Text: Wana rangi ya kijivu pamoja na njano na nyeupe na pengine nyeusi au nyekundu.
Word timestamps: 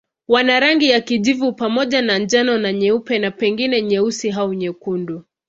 Wana 0.27 0.59
rangi 0.59 0.89
ya 0.89 1.01
kijivu 1.01 1.53
pamoja 1.53 2.01
na 2.01 2.17
njano 2.19 2.57
na 2.57 2.73
nyeupe 2.73 3.19
na 3.19 3.31
pengine 3.31 3.81
nyeusi 3.81 4.31
au 4.31 4.53
nyekundu. 4.53 5.23